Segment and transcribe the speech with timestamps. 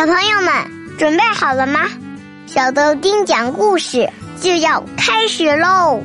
[0.00, 1.80] 小朋友们准备好了吗？
[2.46, 4.08] 小豆丁讲故事
[4.40, 6.02] 就要开始喽！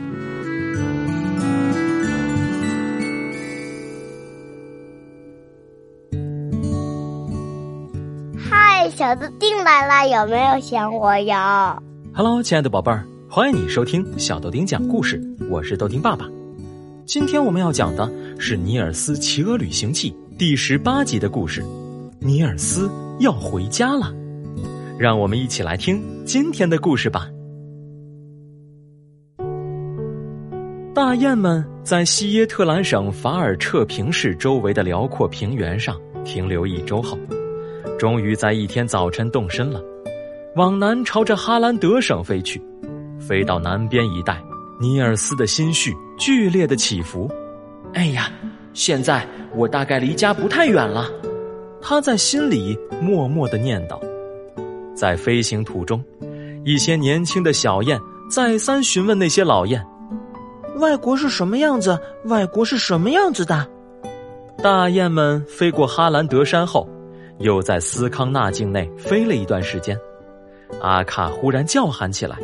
[8.37, 11.81] 嗨，小豆丁来了，有没有想我呀
[12.13, 16.25] ？Hello，亲爱的宝贝儿，欢迎你收听小豆丁讲故事，我是豆丁爸爸。
[17.05, 21.63] 今天我们要讲的是《尼尔斯骑鹅旅行记》第十八集的故事。
[22.19, 22.89] 尼尔斯
[23.19, 24.13] 要回家了，
[24.97, 27.29] 让我们一起来听今天的故事吧。
[30.93, 37.17] 大雁们在西耶特兰省法尔彻平市周围的辽阔平原上停留一周后，
[37.99, 39.81] 终于在一天早晨动身了，
[40.55, 42.61] 往南朝着哈兰德省飞去。
[43.19, 44.41] 飞到南边一带，
[44.79, 47.29] 尼尔斯的心绪剧烈的起伏。
[47.93, 48.31] 哎呀，
[48.73, 51.09] 现在我大概离家不太远了。
[51.87, 53.99] 他在心里默默的念叨，
[54.95, 56.03] 在飞行途中，
[56.63, 59.85] 一些年轻的小雁再三询问那些老雁
[60.81, 61.95] ：“外国是什么样子？
[62.23, 63.67] 外国是什么样子的？”
[64.63, 66.89] 大雁们飞过哈兰德山后，
[67.37, 69.95] 又在斯康纳境内飞了一段时间。
[70.81, 72.35] 阿卡忽然叫喊起来：“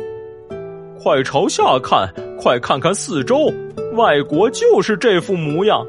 [1.02, 2.08] 快朝下看，
[2.40, 3.52] 快看看四周，
[3.94, 5.84] 外国就是这副模样。”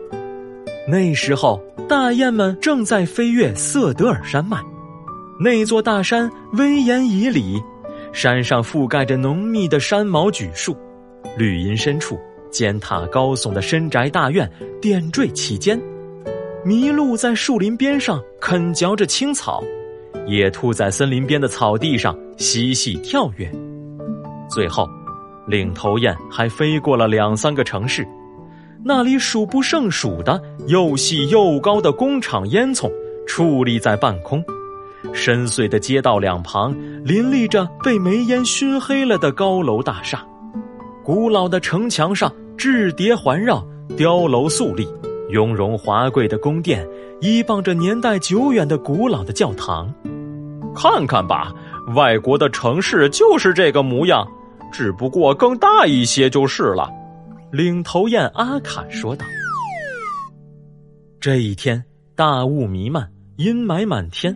[0.87, 1.61] 那时候。
[1.85, 4.57] 大雁们正在飞越色德尔山脉，
[5.39, 7.61] 那座大山威严以礼，
[8.13, 10.75] 山上覆盖着浓密的山毛榉树，
[11.37, 12.17] 绿荫深处，
[12.49, 14.49] 尖塔高耸的深宅大院
[14.81, 15.79] 点缀其间。
[16.65, 19.61] 麋鹿在树林边上啃嚼着青草，
[20.25, 23.51] 野兔在森林边的草地上嬉戏跳跃。
[24.49, 24.87] 最后，
[25.45, 28.07] 领头雁还飞过了两三个城市。
[28.85, 32.91] 那里数不胜数的又细又高的工厂烟囱
[33.25, 34.43] 矗立在半空，
[35.13, 36.75] 深邃的街道两旁
[37.05, 40.25] 林立着被煤烟熏黑了的高楼大厦，
[41.01, 43.65] 古老的城墙上雉蝶环绕，
[43.95, 44.85] 碉楼肃立，
[45.29, 46.85] 雍容华贵的宫殿
[47.21, 49.93] 依傍着年代久远的古老的教堂。
[50.75, 51.53] 看看吧，
[51.95, 54.27] 外国的城市就是这个模样，
[54.73, 56.89] 只不过更大一些就是了。
[57.53, 59.23] 领头雁阿卡说道
[61.21, 64.35] ：“这一天，大雾弥漫，阴霾满天。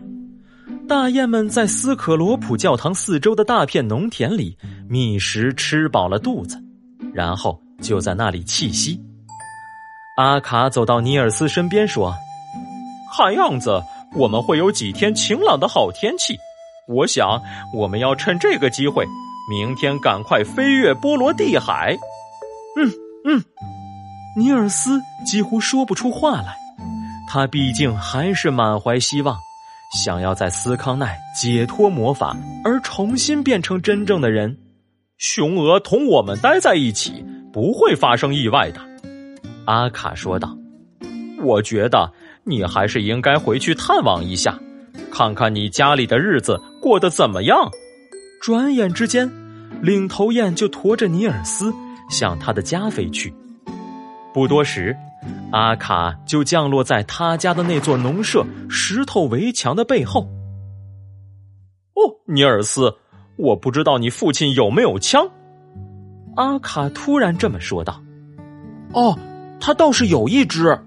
[0.86, 4.56] 大雁们在斯可罗普教堂四周的大片农田里
[4.88, 6.62] 觅食，吃饱了肚子，
[7.12, 9.02] 然后就在那里栖息。”
[10.16, 12.14] 阿卡走到尼尔斯身边说
[13.12, 13.82] ：“看样子
[14.16, 16.36] 我们会有几天晴朗的好天气。
[16.86, 17.42] 我想
[17.74, 19.04] 我们要趁这个机会，
[19.50, 21.98] 明天赶快飞越波罗的海。”
[22.80, 23.07] 嗯。
[23.28, 23.44] 嗯，
[24.38, 26.56] 尼尔斯几乎说不出话来。
[27.28, 29.36] 他毕竟还是满怀希望，
[29.94, 32.34] 想要在斯康奈解脱魔法，
[32.64, 34.56] 而重新变成真正的人。
[35.18, 37.22] 雄鹅同我们待在一起，
[37.52, 38.80] 不会发生意外的。
[39.66, 40.56] 阿卡说道
[41.44, 42.10] ：“我觉得
[42.44, 44.58] 你还是应该回去探望一下，
[45.10, 47.70] 看看你家里的日子过得怎么样。”
[48.40, 49.30] 转眼之间，
[49.82, 51.74] 领头雁就驮着尼尔斯。
[52.08, 53.32] 向他的家飞去，
[54.32, 54.96] 不多时，
[55.50, 60.28] 阿卡就降落在他家的那座农舍石头围墙的背后。
[61.94, 62.94] 哦，尼尔斯，
[63.36, 65.28] 我不知道你父亲有没有枪。
[66.36, 68.00] 阿卡突然这么说道。
[68.92, 69.18] 哦，
[69.60, 70.78] 他倒是有一支。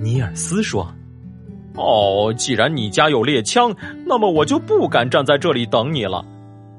[0.00, 0.92] 尼尔斯说。
[1.76, 3.72] 哦，既然你家有猎枪，
[4.04, 6.24] 那么我就不敢站在这里等你了。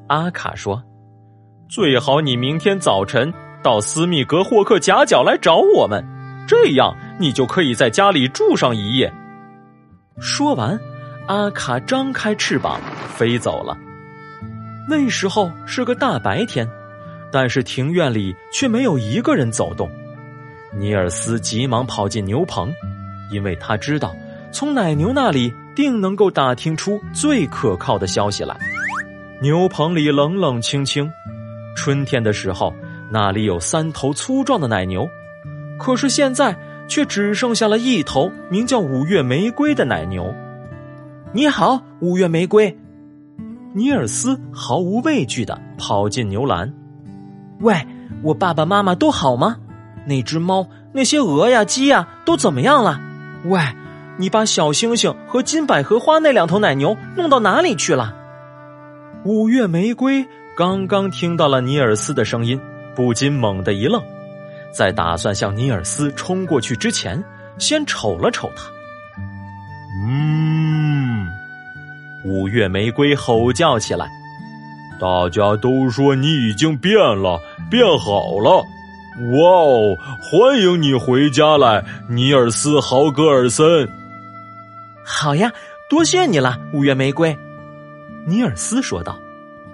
[0.07, 0.83] 阿卡说。
[1.69, 3.31] 最好你明天早晨。
[3.61, 6.03] 到斯密格霍克夹角来找我们，
[6.47, 9.13] 这样你就可以在家里住上一夜。
[10.19, 10.79] 说完，
[11.27, 12.79] 阿卡张开翅膀
[13.15, 13.77] 飞走了。
[14.87, 16.67] 那时候是个大白天，
[17.31, 19.89] 但是庭院里却没有一个人走动。
[20.73, 22.73] 尼尔斯急忙跑进牛棚，
[23.31, 24.15] 因为他知道
[24.51, 28.57] 从奶牛那里定能够打听出最可靠的消息来。
[29.41, 31.11] 牛棚里冷冷清清，
[31.75, 32.73] 春天的时候。
[33.11, 35.07] 那里有三头粗壮的奶牛，
[35.79, 36.55] 可是现在
[36.87, 40.31] 却只剩下了一头名叫五月玫瑰的奶牛。
[41.31, 42.77] 你好，五月玫瑰。
[43.73, 46.71] 尼尔斯毫无畏惧的跑进牛栏。
[47.61, 47.75] 喂，
[48.23, 49.57] 我爸爸妈妈都好吗？
[50.05, 52.99] 那只猫、那些鹅呀、鸡呀都怎么样了？
[53.45, 53.59] 喂，
[54.17, 58.15] 你把小星星和金百合花那两头奶牛弄到哪里去了？
[59.23, 60.25] 五月玫瑰
[60.55, 62.59] 刚刚听到了尼尔斯的声音。
[62.95, 64.03] 不禁猛地一愣，
[64.71, 67.23] 在打算向尼尔斯冲过去之前，
[67.57, 68.63] 先瞅了瞅他。
[70.05, 71.27] 嗯，
[72.25, 74.09] 五月玫瑰吼叫起来
[74.99, 77.39] ：“大家都说你已经变了，
[77.69, 78.63] 变好了！
[79.31, 83.89] 哇哦，欢迎你回家来，尼尔斯·豪格尔森！”
[85.03, 85.51] 好呀，
[85.89, 87.35] 多谢你了，五月玫瑰。
[88.25, 89.17] 尼尔斯说道：“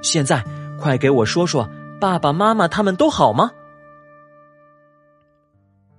[0.01, 0.43] 现在
[0.79, 1.69] 快给我说说，
[1.99, 3.51] 爸爸妈妈他们都好吗？”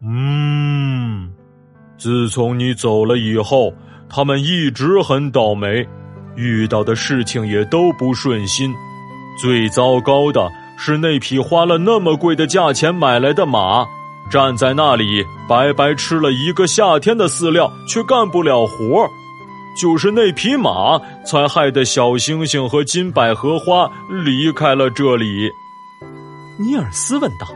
[0.02, 1.32] 嗯，
[1.96, 3.72] 自从你走了以后，
[4.08, 5.86] 他们一直很倒霉，
[6.36, 8.72] 遇到的事情也都不顺心。
[9.40, 10.48] 最糟糕的
[10.78, 13.86] 是那匹花了那么贵的价钱买来的马，
[14.30, 19.08] 站在那里白白吃了一个夏天的饲料，却干不了活
[19.80, 25.50] 就是那匹马，才害得小星星和金百合花离开了这里。
[26.58, 27.46] 尼尔斯问道：“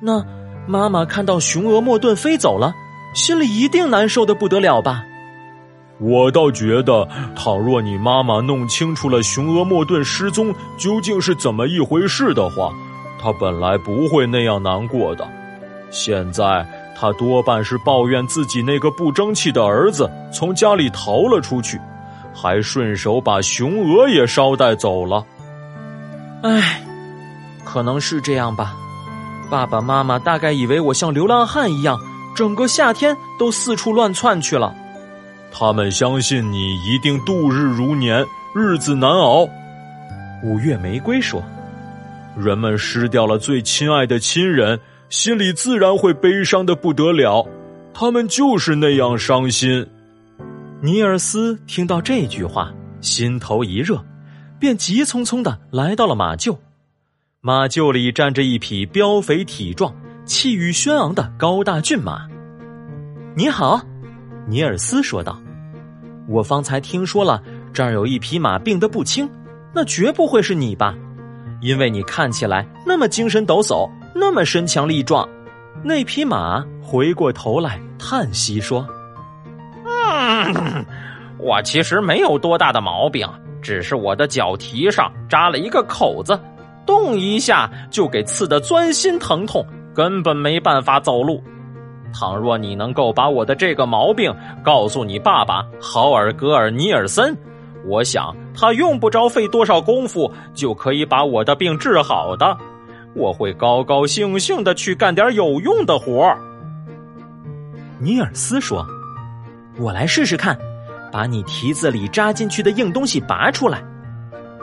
[0.00, 0.24] 那？”
[0.68, 2.74] 妈妈看到雄鹅莫顿飞走了，
[3.14, 5.02] 心里一定难受的不得了吧？
[5.98, 12.70] 我倒觉得，倘若你妈妈弄清楚了雄鹅莫顿失踪究竟是怎么一回事的话，
[13.18, 15.26] 她本来不会那样难过的。
[15.90, 21.80] 现在她多半是抱怨自己那个不争气的儿子从家里逃了出去，
[22.34, 25.24] 还顺手把雄鹅也捎带走了。
[26.42, 26.82] 唉，
[27.70, 28.74] 可能是这样吧。
[29.50, 32.00] 爸爸妈妈大概以为我像流浪汉一样，
[32.34, 34.74] 整个夏天都四处乱窜去了。
[35.52, 38.24] 他们相信你一定度日如年，
[38.54, 39.46] 日子难熬。
[40.42, 41.42] 五月玫瑰说
[42.36, 44.80] ：“人们失掉了最亲爱的亲人，
[45.10, 47.46] 心里自然会悲伤的不得了。
[47.92, 49.86] 他们就是那样伤心。”
[50.80, 54.02] 尼尔斯听到这句话，心头一热，
[54.60, 56.56] 便急匆匆的来到了马厩。
[57.48, 59.90] 马厩里站着一匹膘肥体壮、
[60.26, 62.28] 气宇轩昂的高大骏马。
[63.34, 63.80] 你好，
[64.46, 65.40] 尼尔斯说道
[66.28, 67.42] ：“我方才听说了，
[67.72, 69.26] 这儿有一匹马病得不轻，
[69.72, 70.94] 那绝不会是你吧？
[71.62, 75.26] 因为你看起来那么精神抖擞，那么身强力壮。”
[75.82, 78.86] 那匹马回过头来叹息说
[79.88, 80.84] ：“嗯，
[81.40, 83.26] 我其实没有多大的毛病，
[83.62, 86.38] 只是我的脚蹄上扎了一个口子。”
[86.88, 89.62] 动一下就给刺得钻心疼痛，
[89.94, 91.44] 根本没办法走路。
[92.14, 97.36] 倘若你能够把我的这个毛病告诉你爸爸豪尔格尔尼尔森，
[97.84, 102.56] 我想他用不着费多少功夫就可以把我的病治好的。
[103.14, 106.34] 我会高高兴兴的去干点有用的活
[107.98, 108.82] 尼尔斯说
[109.78, 110.58] ：“我来试试看，
[111.12, 113.84] 把你蹄子里扎进去的硬东西拔出来。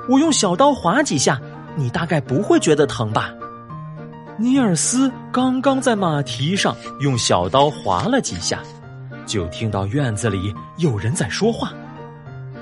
[0.09, 1.39] 我用小刀划几下。”
[1.75, 3.33] 你大概不会觉得疼吧？
[4.37, 8.61] 尼尔斯刚刚在马蹄上用小刀划了几下，
[9.25, 11.71] 就听到院子里有人在说话。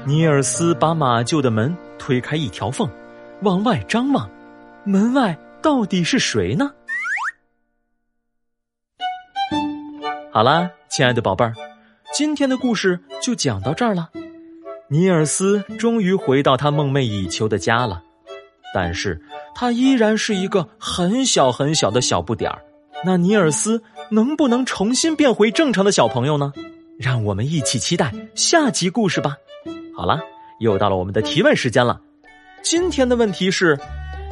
[0.05, 2.87] 尼尔斯把马厩的门推开一条缝，
[3.41, 4.29] 往外张望，
[4.83, 6.71] 门外到底是谁呢？
[10.31, 11.53] 好啦，亲爱的宝贝儿，
[12.13, 14.09] 今天的故事就讲到这儿了。
[14.89, 18.03] 尼尔斯终于回到他梦寐以求的家了。
[18.73, 19.21] 但是，
[19.53, 22.59] 他依然是一个很小很小的小不点儿。
[23.05, 26.51] 那尼尔斯能不能重新变回正常的小朋友呢？
[26.97, 29.35] 让我们一起期待下集故事吧。
[29.95, 30.19] 好了，
[30.59, 31.99] 又到了我们的提问时间了。
[32.61, 33.77] 今天的问题是：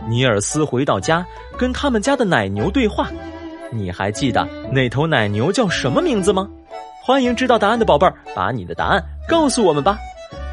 [0.07, 1.25] 尼尔斯回到家，
[1.57, 3.09] 跟他们家的奶牛对话。
[3.71, 6.49] 你还记得那头奶牛叫什么名字吗？
[7.03, 9.97] 欢迎知道答案的宝贝儿，把你的答案告诉我们吧。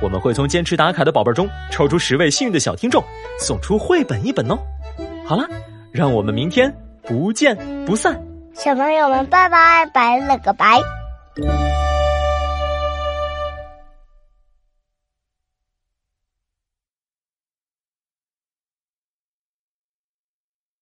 [0.00, 3.02] 我们会从坚持打卡的宝贝中抽出十位幸运的小听众，
[3.38, 4.59] 送出绘本一本哦。
[5.26, 5.47] 好了，
[5.93, 8.21] 让我们明天不见不散。
[8.55, 10.81] 小朋友们，拜拜，拜了个拜。